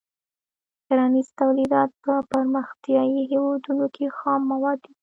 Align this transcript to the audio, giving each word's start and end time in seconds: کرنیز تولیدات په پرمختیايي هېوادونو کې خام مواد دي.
کرنیز 0.85 1.27
تولیدات 1.39 1.91
په 2.03 2.13
پرمختیايي 2.29 3.21
هېوادونو 3.31 3.85
کې 3.95 4.05
خام 4.17 4.41
مواد 4.51 4.77
دي. 4.85 4.93